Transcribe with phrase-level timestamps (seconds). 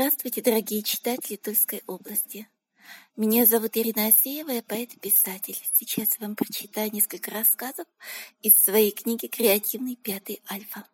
[0.00, 2.48] Здравствуйте, дорогие читатели Тульской области.
[3.16, 5.60] Меня зовут Ирина Асеева, я поэт и писатель.
[5.72, 7.84] Сейчас вам прочитаю несколько рассказов
[8.40, 10.88] из своей книги «Креативный пятый альфа».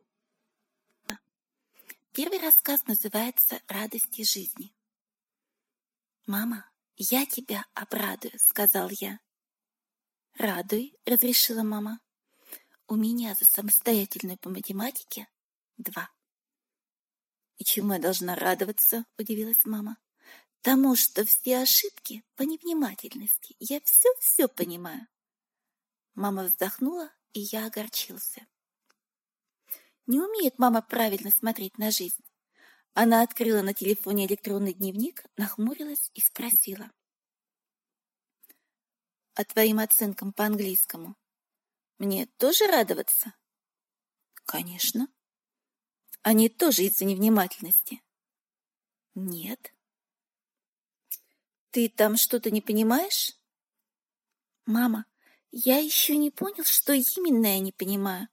[2.12, 4.74] Первый рассказ называется «Радости жизни».
[6.26, 6.64] «Мама,
[6.96, 9.20] я тебя обрадую»,— сказал я.
[10.38, 12.00] «Радуй»,— разрешила мама.
[12.88, 15.28] «У меня за самостоятельную по математике
[15.76, 16.08] два».
[17.58, 19.98] «И чему я должна радоваться?»— удивилась мама.
[20.60, 23.54] «Тому, что все ошибки по невнимательности.
[23.58, 25.06] Я все-все понимаю».
[26.14, 28.46] Мама вздохнула, и я огорчился.
[30.06, 32.24] Не умеет мама правильно смотреть на жизнь.
[32.92, 36.90] Она открыла на телефоне электронный дневник, нахмурилась и спросила.
[39.34, 41.16] «А твоим оценкам по английскому
[41.98, 43.34] мне тоже радоваться?»
[44.44, 45.08] «Конечно»,
[46.24, 48.02] они тоже из-за невнимательности.
[49.14, 49.74] Нет.
[51.70, 53.38] Ты там что-то не понимаешь?
[54.64, 55.04] Мама,
[55.52, 58.28] я еще не понял, что именно я не понимаю.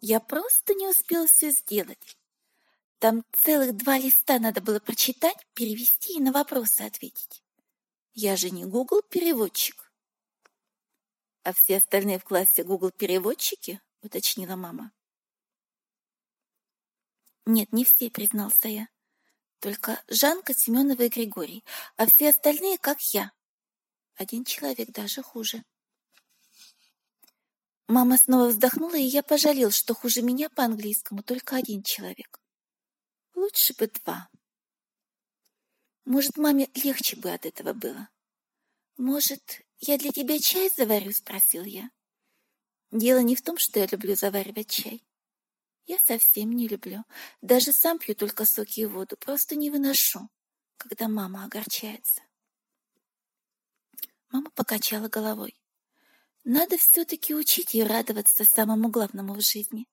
[0.00, 2.16] Я просто не успел все сделать.
[2.98, 7.42] Там целых два листа надо было прочитать, перевести и на вопросы ответить.
[8.14, 9.92] Я же не Google переводчик.
[11.42, 14.90] А все остальные в классе Google переводчики, уточнила мама.
[17.46, 18.88] Нет, не все, признался я.
[19.60, 21.64] Только Жанка, Семенова и Григорий,
[21.96, 23.32] а все остальные, как я.
[24.16, 25.64] Один человек даже хуже.
[27.88, 32.40] Мама снова вздохнула, и я пожалел, что хуже меня по-английскому только один человек.
[33.34, 34.28] Лучше бы два.
[36.04, 38.08] Может, маме легче бы от этого было.
[38.96, 41.90] Может, я для тебя чай заварю, спросил я.
[42.90, 45.04] Дело не в том, что я люблю заваривать чай.
[45.86, 47.04] Я совсем не люблю.
[47.42, 49.16] Даже сам пью только соки и воду.
[49.16, 50.28] Просто не выношу,
[50.76, 52.22] когда мама огорчается.
[54.30, 55.56] Мама покачала головой.
[56.42, 59.86] Надо все-таки учить и радоваться самому главному в жизни.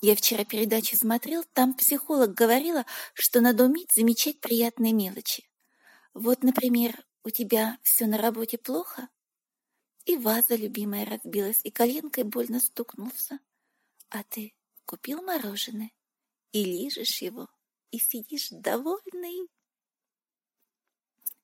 [0.00, 2.84] Я вчера передачу смотрел, там психолог говорила,
[3.14, 5.48] что надо уметь замечать приятные мелочи.
[6.14, 9.08] Вот, например, у тебя все на работе плохо,
[10.04, 13.40] и ваза любимая разбилась, и коленкой больно стукнулся,
[14.08, 14.54] а ты
[14.88, 15.90] купил мороженое
[16.52, 17.46] и лижешь его,
[17.90, 19.46] и сидишь довольный.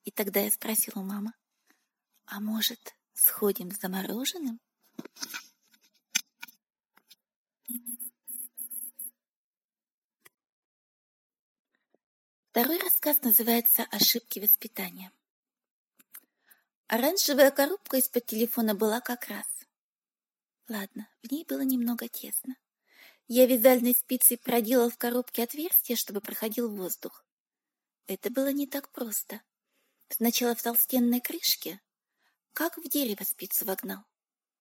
[0.04, 1.34] И тогда я спросила у мамы,
[2.24, 4.58] а может, сходим за мороженым?
[12.48, 15.12] Второй рассказ называется «Ошибки воспитания».
[16.86, 19.46] Оранжевая коробка из-под телефона была как раз.
[20.68, 22.56] Ладно, в ней было немного тесно.
[23.26, 27.24] Я вязальной спицей проделал в коробке отверстие, чтобы проходил воздух.
[28.06, 29.40] Это было не так просто.
[30.10, 31.80] Сначала в толстенной крышке,
[32.52, 34.04] как в дерево спицу вогнал.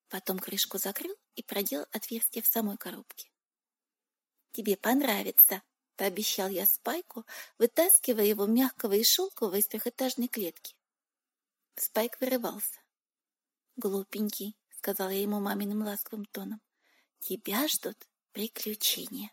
[0.07, 3.29] Потом крышку закрыл и проделал отверстие в самой коробке.
[4.53, 5.61] «Тебе понравится»,—
[5.97, 7.25] пообещал я Спайку,
[7.57, 10.77] вытаскивая его мягкого и шелкового из трехэтажной клетки.
[11.75, 12.79] Спайк вырывался.
[13.75, 16.61] «Глупенький»,— сказал я ему маминым ласковым тоном,—
[17.19, 19.31] «тебя ждут приключения.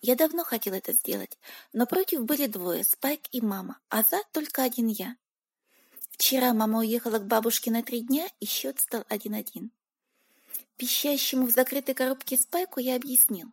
[0.00, 1.38] Я давно хотел это сделать,
[1.72, 5.16] но против были двое, Спайк и мама, а за только один я.
[6.10, 9.70] Вчера мама уехала к бабушке на три дня, и счет стал один-один.
[10.76, 13.52] Пищащему в закрытой коробке Спайку я объяснил.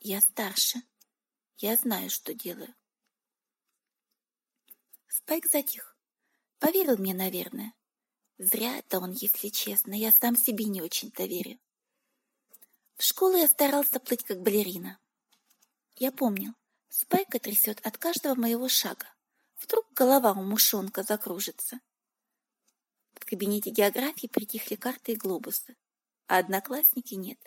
[0.00, 0.82] Я старше.
[1.58, 2.74] Я знаю, что делаю.
[5.08, 5.96] Спайк затих.
[6.60, 7.74] Поверил мне, наверное.
[8.38, 9.94] Зря это он, если честно.
[9.94, 11.58] Я сам себе не очень-то верю.
[12.96, 14.98] В школу я старался плыть как балерина.
[15.96, 16.54] Я помнил,
[16.88, 19.06] спайка трясет от каждого моего шага.
[19.56, 21.80] Вдруг голова у мушонка закружится.
[23.14, 25.76] В кабинете географии притихли карты и глобусы,
[26.26, 27.38] а одноклассники нет.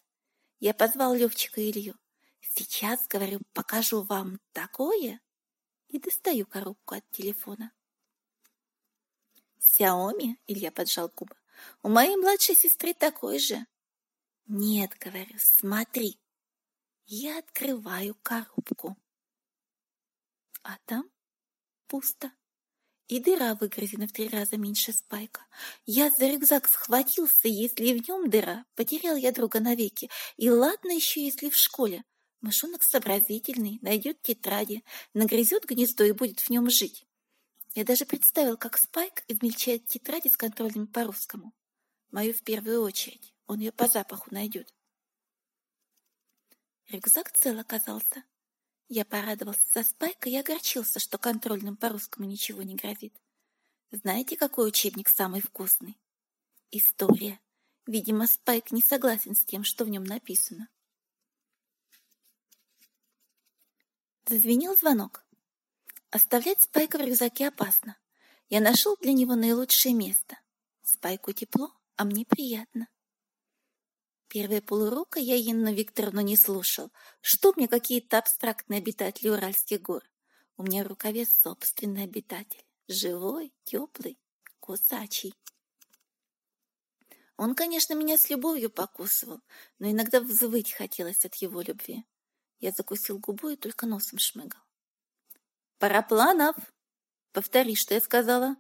[0.60, 1.98] Я позвал Левчика и Илью.
[2.42, 5.22] Сейчас, говорю, покажу вам такое.
[5.88, 7.72] И достаю коробку от телефона.
[9.60, 11.36] Xiaomi, Илья поджал губы.
[11.82, 13.66] У моей младшей сестры такой же.
[14.52, 16.20] Нет, говорю, смотри.
[17.06, 18.98] Я открываю коробку.
[20.64, 21.08] А там
[21.86, 22.32] пусто.
[23.08, 25.46] И дыра выгрызена в три раза меньше спайка.
[25.86, 28.66] Я за рюкзак схватился, если в нем дыра.
[28.74, 30.10] Потерял я друга навеки.
[30.38, 32.04] И ладно еще, если в школе.
[32.42, 37.06] Мышонок сообразительный, найдет тетради, нагрызет гнездо и будет в нем жить.
[37.76, 41.54] Я даже представил, как Спайк измельчает тетради с контрольными по-русскому.
[42.12, 43.34] Мою в первую очередь.
[43.48, 44.74] Он ее по запаху найдет.
[46.88, 48.24] Рюкзак цел оказался.
[48.88, 53.14] Я порадовался за Спайка и огорчился, что контрольным по-русскому ничего не грозит.
[53.92, 56.00] Знаете, какой учебник самый вкусный?
[56.72, 57.40] История.
[57.86, 60.68] Видимо, Спайк не согласен с тем, что в нем написано.
[64.28, 65.26] Зазвенел звонок.
[66.10, 67.98] Оставлять Спайка в рюкзаке опасно.
[68.50, 70.40] Я нашел для него наилучшее место.
[70.82, 72.88] Спайку тепло, а мне приятно.
[74.30, 76.94] Первые полурока я Инну Викторовну не слушал.
[77.20, 80.10] Что мне какие-то абстрактные обитатели Уральских гор?
[80.56, 82.64] У меня в рукаве собственный обитатель.
[82.88, 84.18] Живой, теплый,
[84.62, 85.36] кусачий.
[87.36, 89.42] Он, конечно, меня с любовью покусывал,
[89.78, 92.06] но иногда взвыть хотелось от его любви.
[92.60, 94.62] Я закусил губу и только носом шмыгал.
[95.80, 96.56] «Парапланов!
[97.34, 98.56] Повтори, что я сказала!»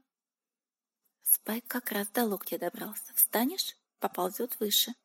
[1.23, 3.13] Спайк как раз до локтя добрался.
[3.15, 4.95] «Встанешь?» Поползет выше.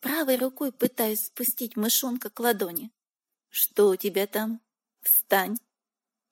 [0.00, 2.90] Правой рукой пытаюсь спустить мышонка к ладони.
[3.50, 4.60] Что у тебя там?
[5.02, 5.58] Встань.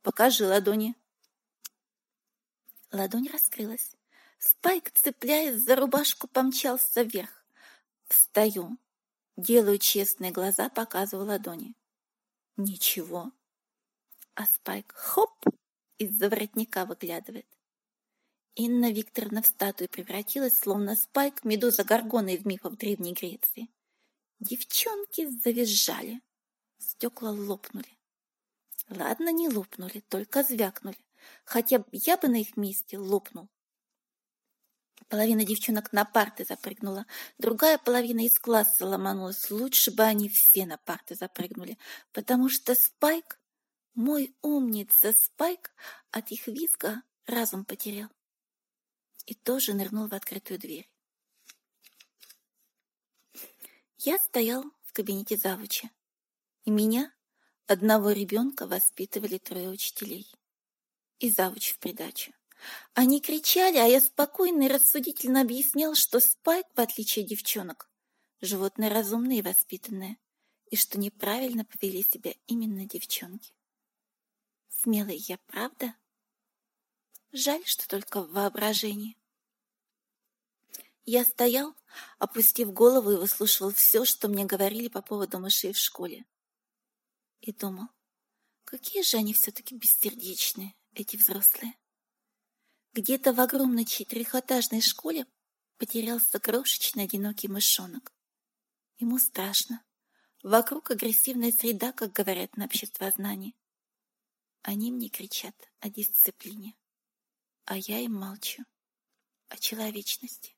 [0.03, 0.94] Покажи ладони.
[2.91, 3.94] Ладонь раскрылась.
[4.38, 7.44] Спайк, цепляясь за рубашку, помчался вверх.
[8.08, 8.79] Встаю.
[9.37, 11.75] Делаю честные глаза, показываю ладони.
[12.56, 13.32] Ничего.
[14.35, 15.44] А Спайк хоп
[15.99, 17.47] из-за воротника выглядывает.
[18.55, 23.71] Инна Викторовна в статую превратилась, словно спайк медуза Горгона из мифов Древней Греции.
[24.41, 26.21] Девчонки завизжали.
[26.79, 27.99] Стекла лопнули.
[28.91, 30.99] Ладно, не лопнули, только звякнули.
[31.45, 33.49] Хотя я бы на их месте лопнул.
[35.09, 37.07] Половина девчонок на парты запрыгнула,
[37.39, 39.51] другая половина из класса ломанулась.
[39.51, 41.79] Лучше бы они все на парты запрыгнули,
[42.13, 43.41] потому что Спайк,
[43.95, 45.75] мой умница Спайк,
[46.11, 48.11] от их визга разум потерял
[49.27, 50.89] и тоже нырнул в открытую дверь.
[53.99, 55.91] Я стоял в кабинете завуча,
[56.65, 57.13] и меня,
[57.67, 60.31] одного ребенка, воспитывали трое учителей.
[61.19, 62.33] И завуч в придачу.
[62.95, 67.91] Они кричали, а я спокойно и рассудительно объяснял, что Спайк, в отличие от девчонок,
[68.41, 70.19] животное разумное и воспитанное,
[70.71, 73.53] и что неправильно повели себя именно девчонки.
[74.69, 75.95] Смелый я, правда?
[77.32, 79.17] Жаль, что только в воображении.
[81.06, 81.75] Я стоял,
[82.19, 86.26] опустив голову и выслушивал все, что мне говорили по поводу мышей в школе.
[87.40, 87.88] И думал,
[88.64, 91.75] какие же они все-таки бессердечные, эти взрослые.
[92.93, 95.26] Где-то в огромной четырехэтажной школе
[95.79, 98.12] потерялся крошечный одинокий мышонок.
[98.99, 99.82] Ему страшно.
[100.43, 103.56] Вокруг агрессивная среда, как говорят на обществознании.
[104.61, 106.76] Они мне кричат о дисциплине
[107.64, 108.64] а я им молчу
[109.49, 110.56] о человечности.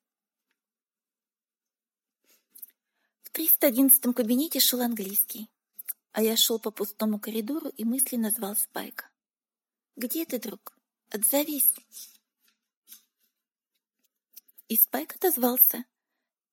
[3.23, 5.51] В 311 кабинете шел английский,
[6.13, 9.11] а я шел по пустому коридору и мысленно звал Спайка.
[9.97, 10.77] «Где ты, друг?
[11.11, 11.73] Отзовись!»
[14.69, 15.85] И Спайк отозвался,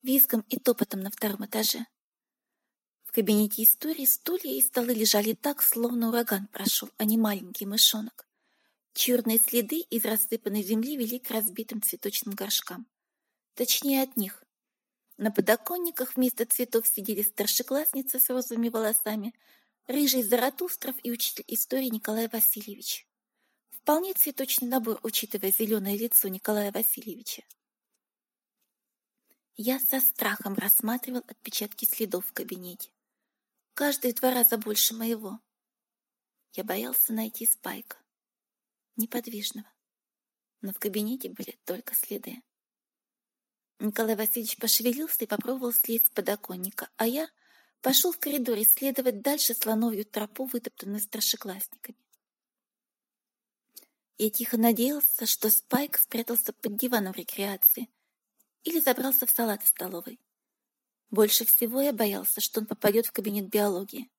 [0.01, 1.85] визгом и топотом на втором этаже.
[3.03, 8.25] В кабинете истории стулья и столы лежали так, словно ураган прошел, а не маленький мышонок.
[8.93, 12.87] Черные следы из рассыпанной земли вели к разбитым цветочным горшкам.
[13.53, 14.43] Точнее, от них.
[15.17, 19.33] На подоконниках вместо цветов сидели старшеклассницы с розовыми волосами,
[19.87, 23.07] рыжий Заратустров и учитель истории Николай Васильевич.
[23.69, 27.43] Вполне цветочный набор, учитывая зеленое лицо Николая Васильевича.
[29.55, 32.89] Я со страхом рассматривал отпечатки следов в кабинете.
[33.73, 35.39] Каждый в два раза больше моего.
[36.53, 38.00] Я боялся найти Спайка
[38.97, 39.71] неподвижного.
[40.61, 42.41] Но в кабинете были только следы.
[43.79, 47.29] Николай Васильевич пошевелился и попробовал слезть с подоконника, а я
[47.81, 51.97] пошел в коридор исследовать дальше слоновью тропу, вытоптанную старшеклассниками.
[54.19, 57.89] Я тихо надеялся, что Спайк спрятался под диваном в рекреации
[58.63, 60.19] или забрался в салат в столовой.
[61.09, 64.11] Больше всего я боялся, что он попадет в кабинет биологии.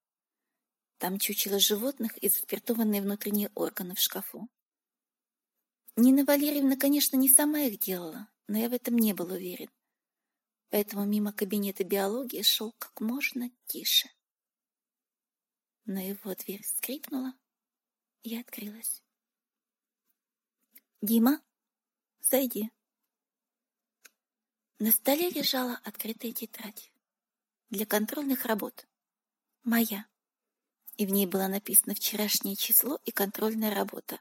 [0.99, 4.49] Там чучело животных и заспиртованные внутренние органы в шкафу.
[5.97, 9.71] Нина Валерьевна, конечно, не сама их делала, но я в этом не был уверен.
[10.71, 14.09] Поэтому мимо кабинета биологии шел как можно тише.
[15.85, 17.35] Но его дверь скрипнула
[18.23, 19.03] и открылась.
[21.03, 21.43] «Дима,
[22.21, 22.71] зайди».
[24.79, 26.91] На столе лежала открытая тетрадь
[27.69, 28.87] для контрольных работ.
[29.63, 30.07] Моя.
[30.97, 34.21] И в ней было написано вчерашнее число и контрольная работа.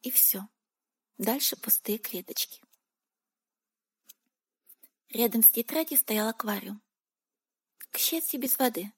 [0.00, 0.48] И все.
[1.18, 2.62] Дальше пустые клеточки.
[5.08, 6.80] Рядом с тетрадью стоял аквариум.
[7.90, 8.92] К счастью, без воды.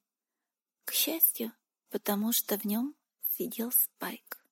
[0.85, 1.53] К счастью,
[1.89, 2.95] потому что в нем
[3.31, 4.45] сидел Спайк.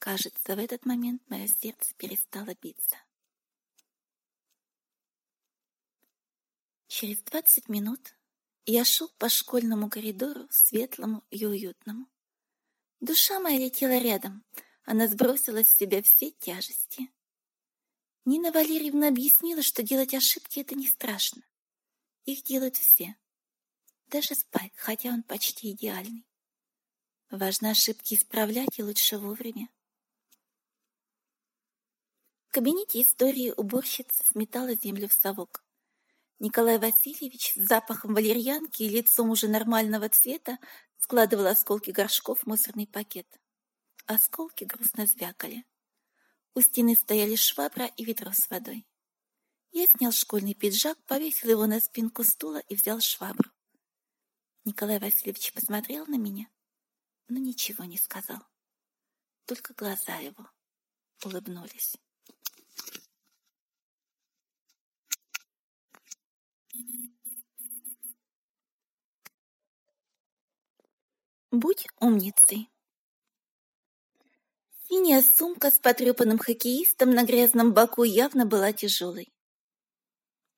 [0.00, 2.96] Кажется, в этот момент мое сердце перестало биться.
[6.88, 8.16] Через двадцать минут
[8.64, 12.08] я шел по школьному коридору, светлому и уютному.
[13.00, 14.44] Душа моя летела рядом,
[14.86, 17.10] она сбросила с себя все тяжести.
[18.24, 21.42] Нина Валерьевна объяснила, что делать ошибки— это не страшно.
[22.24, 23.16] Их делают все.
[24.06, 26.24] Даже Спайк, хотя он почти идеальный.
[27.30, 29.68] Важно ошибки исправлять и лучше вовремя.
[32.46, 35.64] В кабинете истории уборщица сметала землю в совок.
[36.38, 40.58] Николай Васильевич с запахом валерьянки и лицом уже нормального цвета
[40.98, 43.26] складывал осколки горшков в мусорный пакет.
[44.06, 45.64] Осколки грустно звякали.
[46.54, 48.86] У стены стояли швабра и ведро с водой.
[49.72, 53.50] Я снял школьный пиджак, повесил его на спинку стула и взял швабру.
[54.64, 56.48] Николай Васильевич посмотрел на меня,
[57.28, 58.38] но ничего не сказал.
[59.44, 60.48] Только глаза его
[61.24, 61.96] улыбнулись.
[71.50, 72.70] Будь умницей.
[74.96, 79.30] Синяя сумка с потрепанным хоккеистом на грязном боку явно была тяжелой.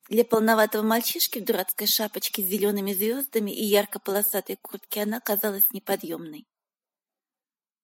[0.09, 6.47] Для полноватого мальчишки в дурацкой шапочке с зелеными звездами и ярко-полосатой куртке она казалась неподъемной.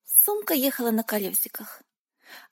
[0.05, 1.83] Сумка ехала на колесиках.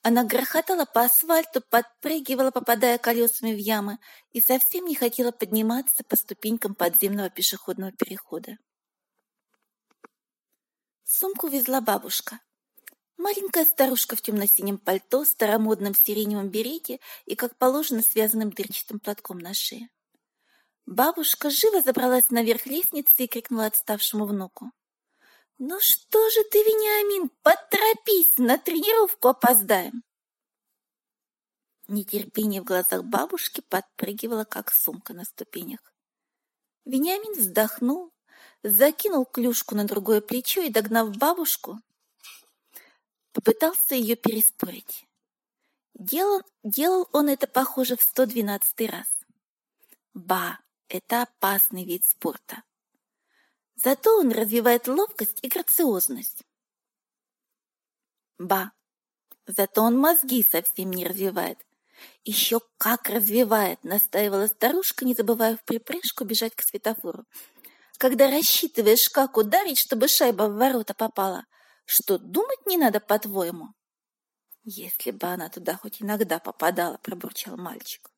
[0.03, 4.01] Она грохотала по асфальту, подпрыгивала, попадая колесами в ямы,
[4.33, 8.59] и совсем не хотела подниматься по ступенькам подземного пешеходного перехода.
[11.05, 12.41] Сумку везла бабушка.
[13.17, 19.55] Маленькая старушка в темно-синем пальто, старомодном сиреневом берете и, как положено, связанным дырчатым платком на
[19.55, 19.89] шее.
[20.87, 24.73] Бабушка живо забралась наверх лестницы и крикнула отставшему внуку.
[25.59, 30.03] «Ну что же ты, Вениамин, поторопись, на тренировку опоздаем!»
[31.87, 35.81] Нетерпение в глазах бабушки подпрыгивало, как сумка на ступенях.
[36.85, 38.13] Вениамин вздохнул,
[38.63, 41.79] закинул клюшку на другое плечо и, догнав бабушку,
[43.33, 45.07] попытался ее переспорить.
[45.95, 49.07] Делал, делал он это, похоже, в 112 раз.
[50.15, 50.59] Ба,
[50.89, 52.63] это опасный вид спорта.
[53.75, 56.45] Зато он развивает ловкость и грациозность.
[58.39, 58.73] Ба,
[59.47, 61.59] зато он мозги совсем не развивает.
[62.25, 67.25] Еще как развивает, настаивала старушка, не забывая в припрыжку бежать к светофору
[68.03, 71.47] когда рассчитываешь, как ударить, чтобы шайба в ворота попала.
[71.95, 73.75] Что, думать не надо, по-твоему?
[74.65, 78.11] Если бы она туда хоть иногда попадала, пробурчал мальчик.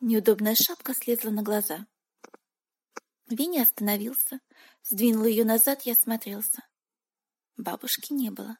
[0.00, 1.86] Неудобная шапка слезла на глаза.
[3.28, 4.40] Винни остановился,
[4.84, 6.66] сдвинул ее назад и осмотрелся.
[7.58, 8.56] Бабушки не было.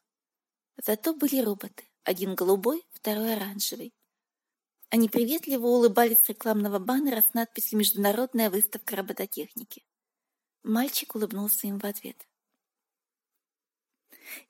[0.76, 1.88] Зато были роботы.
[2.04, 3.94] Один голубой, второй оранжевый.
[4.90, 9.86] Они приветливо улыбались с рекламного баннера с надписью «Международная выставка робототехники».
[10.62, 12.28] Мальчик улыбнулся им в ответ.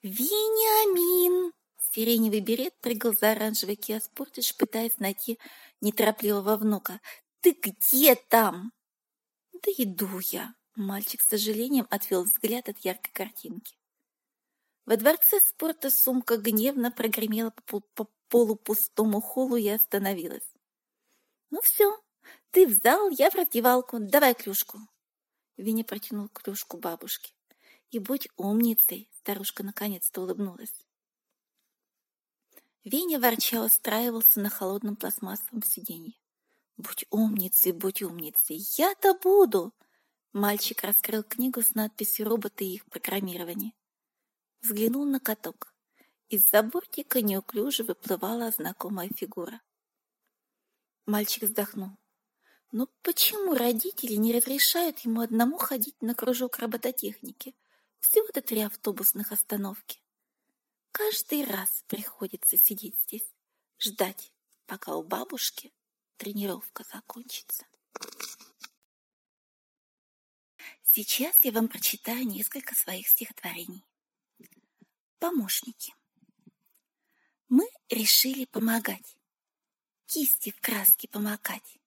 [0.03, 5.39] «Вениамин!» Сиреневый берет прыгал за оранжевый Sportage, пытаясь найти
[5.81, 7.01] неторопливого внука.
[7.41, 8.73] «Ты где там?»
[9.53, 13.77] «Да иду я!» Мальчик с сожалением отвел взгляд от яркой картинки.
[14.87, 20.49] Во дворце спорта сумка гневно прогремела по, по полупустому холлу и остановилась.
[21.51, 22.01] «Ну все,
[22.51, 23.99] ты в зал, я в раздевалку.
[24.01, 24.79] Давай клюшку».
[25.59, 27.33] Винни протянул кружку бабушке.
[27.93, 30.87] «И будь умницей!»— старушка наконец-то улыбнулась.
[32.85, 36.15] Веня ворча устраивался на холодном пластмассовом сиденье.
[36.79, 38.57] «Будь умницей, будь умницей!
[38.79, 39.75] Я-то буду!»
[40.33, 43.75] Мальчик раскрыл книгу с надписью «Роботы и их программирование».
[44.63, 45.75] Взглянул на каток.
[46.31, 49.61] Из-за бортика неуклюже выплывала знакомая фигура.
[51.05, 51.91] Мальчик вздохнул.
[52.71, 57.55] Но почему родители не разрешают ему одному ходить на кружок робототехники?
[58.03, 60.03] Всего-то три автобусных остановки.
[60.91, 63.27] Каждый раз приходится сидеть здесь,
[63.79, 64.31] ждать,
[64.67, 65.73] пока у бабушки
[66.19, 67.65] тренировка закончится.
[70.83, 73.87] Сейчас я вам прочитаю несколько своих стихотворений.
[75.19, 75.95] Помощники.
[77.49, 79.17] Мы решили помогать,
[80.05, 81.79] кисти в краске помогать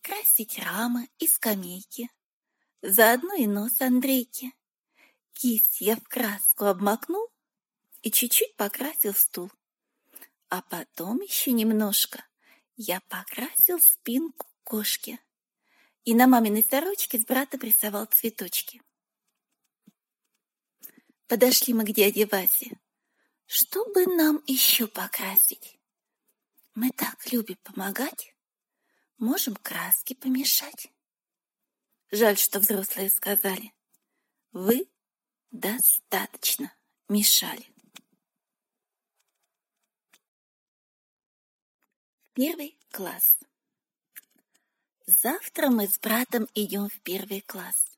[0.00, 2.10] красить рамы и скамейки,
[2.82, 4.52] заодно и нос Андрейки.
[5.32, 7.28] Кисть я в краску обмакнул
[8.02, 9.50] и чуть-чуть покрасил стул.
[10.48, 12.24] А потом еще немножко
[12.76, 15.20] я покрасил спинку кошки
[16.04, 18.82] и на маминой сорочке с братом рисовал цветочки.
[21.26, 22.80] Подошли мы к дяде Васе.
[23.46, 25.78] Что бы нам еще покрасить?
[26.74, 28.34] Мы так любим помогать.
[29.18, 30.90] Можем краски помешать.
[32.10, 33.72] Жаль, что взрослые сказали.
[34.52, 34.88] Вы
[35.50, 36.72] достаточно
[37.08, 37.66] мешали.
[42.34, 43.36] Первый класс.
[45.06, 47.90] Завтра мы с братом идем в первый класс.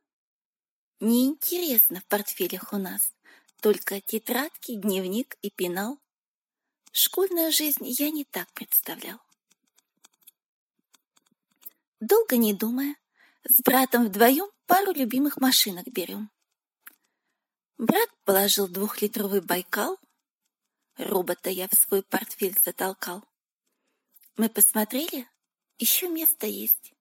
[1.00, 3.12] Неинтересно в портфелях у нас,
[3.60, 5.98] только тетрадки, дневник и пенал.
[6.92, 9.20] Школьную жизнь я не так представлял.
[12.00, 12.96] Долго не думая,
[13.44, 16.30] с братом вдвоем пару любимых машинок берем.
[17.82, 19.98] Брат положил двухлитровый Байкал,
[20.98, 23.24] робота я в свой портфель затолкал.
[24.36, 25.28] Мы посмотрели,
[25.78, 26.94] еще место есть.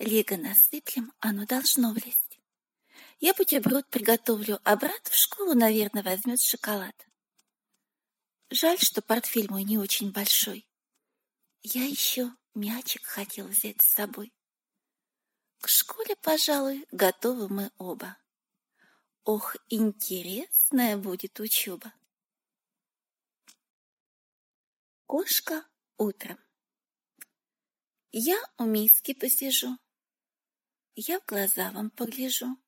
[0.00, 2.40] Лего насыплем, оно должно влезть.
[3.20, 7.06] Я бутерброд приготовлю, а брат в школу, наверное, возьмет шоколад.
[8.50, 10.66] Жаль, что портфель мой не очень большой.
[11.62, 14.34] Я еще мячик хотел взять с собой.
[15.60, 18.16] К школе, пожалуй, готовы мы оба.
[19.24, 21.92] Ох, интересная будет учеба.
[25.06, 25.66] Кошка
[25.98, 26.38] утром.
[28.12, 29.78] Я у миски посижу,
[30.94, 32.58] я в глаза вам погляжу.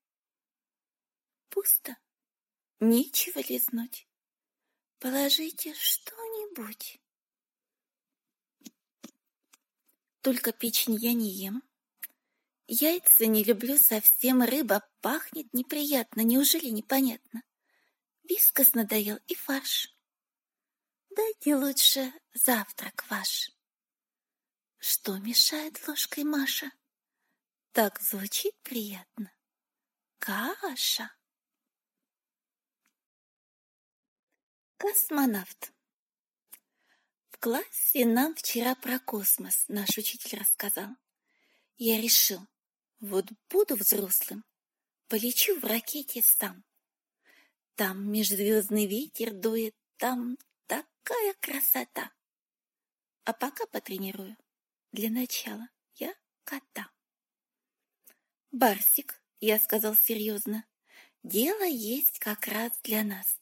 [1.49, 1.97] Пусто,
[2.81, 4.09] нечего лизнуть.
[4.99, 7.01] Положите что-нибудь.
[10.21, 11.63] Только печень я не ем.
[12.67, 17.43] Яйца не люблю совсем, рыба пахнет неприятно, неужели непонятно?
[18.23, 19.95] Вискос надоел и фарш.
[21.11, 23.51] Дайте лучше завтрак ваш.
[24.79, 26.73] Что мешает ложкой Маша?
[27.73, 29.33] Так звучит приятно.
[30.19, 31.15] Каша.
[34.77, 35.73] Космонавт.
[37.31, 40.89] В классе нам вчера про космос наш учитель рассказал.
[41.77, 42.47] Я решил,
[43.03, 44.45] вот буду взрослым,
[45.09, 46.65] полечу в ракете сам.
[47.75, 52.13] Там межзвездный ветер дует, там такая красота.
[53.25, 54.37] А пока потренирую
[54.93, 56.91] для начала я кота.
[58.53, 60.65] Барсик, я сказал серьезно,
[61.25, 63.41] дело есть как раз для нас.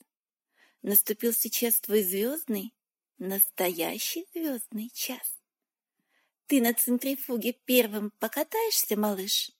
[0.80, 2.74] Наступил сейчас твой звездный,
[3.18, 5.39] настоящий звездный час.
[6.50, 9.52] Ты на центрифуге первым покатаешься, малыш,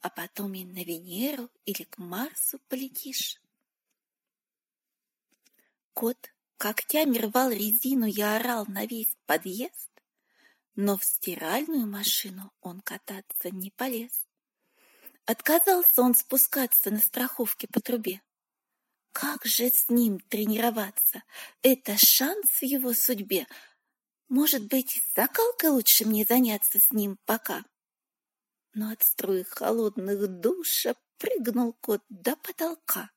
[0.00, 3.40] а потом и на Венеру или к Марсу полетишь.
[5.94, 9.92] Кот когтями рвал резину и орал на весь подъезд,
[10.74, 14.26] но в стиральную машину он кататься не полез.
[15.26, 18.20] Отказался он спускаться на страховке по трубе.
[19.12, 21.22] Как же с ним тренироваться?
[21.62, 23.46] Это шанс в его судьбе.
[24.30, 27.64] Может быть, закалкой лучше мне заняться с ним пока?
[28.72, 33.10] Но от струи холодных душа прыгнул кот до потолка.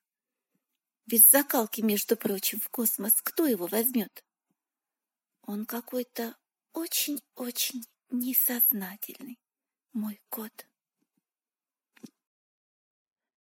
[1.06, 4.24] Без закалки, между прочим, в космос кто его возьмет?
[5.42, 6.36] Он какой-то
[6.72, 9.38] очень-очень несознательный,
[9.92, 10.66] мой кот.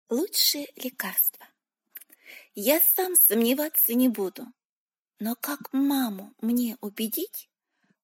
[0.08, 1.44] Лучшее лекарство.
[2.54, 4.46] Я сам сомневаться не буду,
[5.18, 7.50] но как маму мне убедить,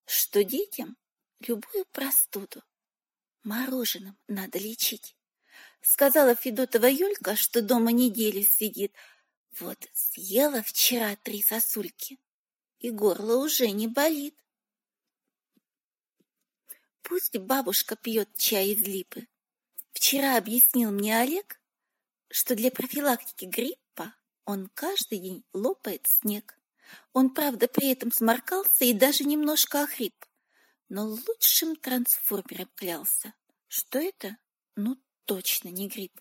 [0.04, 0.96] что детям
[1.40, 2.62] любую простуду
[3.42, 5.16] мороженым надо лечить?
[5.80, 8.94] Сказала Федотова Юлька, что дома неделю сидит.
[9.60, 12.18] Вот съела вчера три сосульки,
[12.80, 14.34] и горло уже не болит.
[17.02, 19.28] Пусть бабушка пьет чай из липы.
[19.92, 21.60] Вчера объяснил мне Олег,
[22.30, 26.58] что для профилактики гриппа он каждый день лопает снег.
[27.12, 30.14] Он, правда, при этом сморкался и даже немножко охрип,
[30.88, 33.34] но лучшим трансформером клялся.
[33.68, 34.36] Что это?
[34.76, 36.18] Ну, точно не грипп.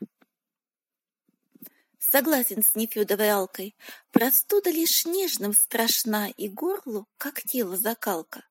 [1.99, 3.75] Согласен с Нефедовой Алкой.
[4.11, 8.43] Простуда лишь нежным страшна, и горлу, как тело закалка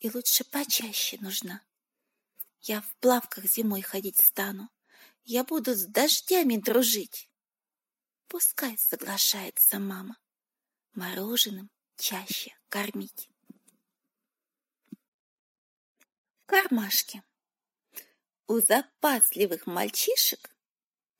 [0.00, 1.62] и лучше почаще нужна.
[2.62, 4.68] Я в плавках зимой ходить стану,
[5.24, 7.30] я буду с дождями дружить.
[8.26, 10.18] Пускай соглашается мама
[10.94, 13.28] мороженым чаще кормить.
[16.38, 17.22] В кармашке.
[18.46, 20.54] У запасливых мальчишек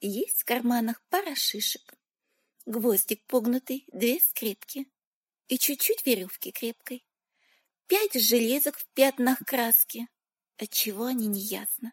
[0.00, 1.94] есть в карманах пара шишек,
[2.66, 4.90] гвоздик погнутый, две скрепки
[5.48, 7.04] и чуть-чуть веревки крепкой
[7.90, 10.06] пять железок в пятнах краски.
[10.59, 11.92] Отчего они не ясно.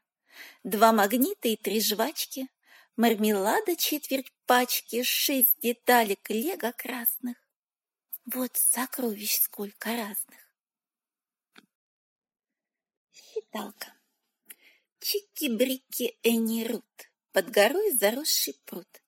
[0.63, 2.47] Два магнита и три жвачки,
[2.95, 7.37] Мармелада четверть пачки, шесть деталек лего красных.
[8.33, 10.53] Вот сокровищ сколько разных.
[13.13, 13.93] Считалка.
[14.99, 16.67] Чики-брики Энни
[17.31, 19.01] под горой заросший пруд.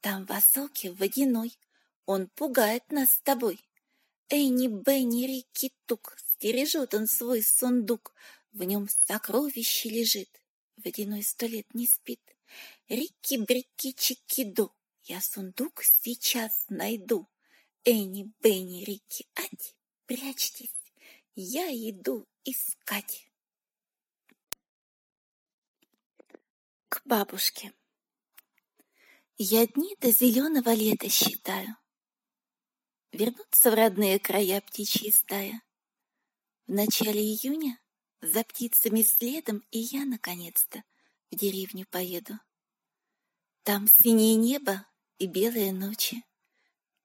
[0.00, 1.56] Там высокий водяной,
[2.04, 3.64] он пугает нас с тобой.
[4.28, 8.12] Энни, Бенни, Рикки, Тук, стережет он свой сундук,
[8.50, 10.42] в нем сокровище лежит,
[10.78, 12.20] водяной сто лет не спит.
[12.88, 14.72] Рикки-брикки, чики-ду,
[15.04, 17.28] я сундук сейчас найду.
[17.86, 20.74] Энни, Бенни, Рикки, ать, прячьтесь,
[21.34, 23.30] я иду искать.
[26.88, 27.74] К бабушке.
[29.36, 31.76] Я дни до зеленого лета считаю.
[33.12, 35.60] Вернуться в родные края птичьи стая.
[36.66, 37.78] В начале июня
[38.22, 40.82] за птицами следом и я, наконец-то,
[41.30, 42.38] в деревню поеду.
[43.62, 44.86] Там синее небо
[45.18, 46.24] и белые ночи.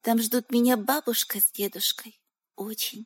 [0.02, 2.22] Там ждут меня бабушка с дедушкой.
[2.56, 3.06] Очень.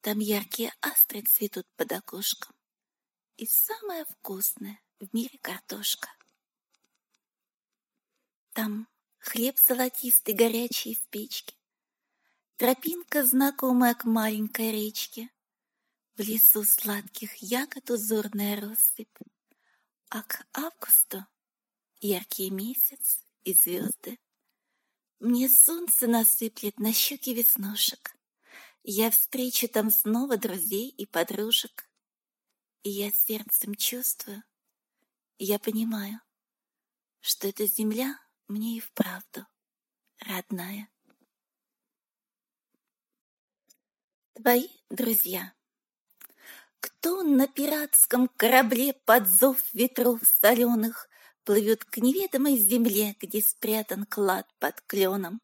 [0.00, 2.54] Там яркие астры цветут под окошком.
[3.36, 6.08] И самое вкусное в мире картошка.
[8.52, 11.56] Там хлеб золотистый, горячий в печке.
[12.56, 15.30] Тропинка, знакомая к маленькой речке.
[16.16, 19.18] В лесу сладких ягод узорная россыпь.
[20.10, 21.26] А к августу
[22.00, 24.18] яркий месяц и звезды.
[25.20, 28.14] Мне солнце насыплет на щеки веснушек.
[28.84, 31.90] Я встречу там снова друзей и подружек.
[32.84, 34.44] И я сердцем чувствую,
[35.38, 36.20] я понимаю,
[37.20, 39.46] что эта земля мне и вправду
[40.20, 40.88] родная.
[44.34, 45.52] Твои друзья.
[46.78, 51.07] Кто на пиратском корабле под зов ветров соленых
[51.48, 55.40] плывет к неведомой земле, где спрятан клад под кленом?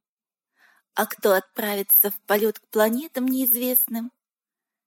[0.92, 4.12] А кто отправится в полет к планетам неизвестным?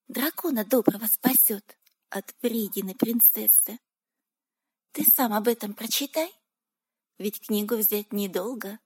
[0.08, 1.76] Дракона доброго спасет
[2.10, 3.80] от Фридины принцессы.
[4.92, 6.32] Ты сам об этом прочитай.
[7.18, 8.78] Ведь книгу взять недолго.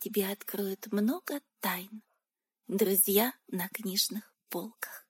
[0.00, 2.02] Тебе откроют много тайн.
[2.66, 5.07] Друзья на книжных полках.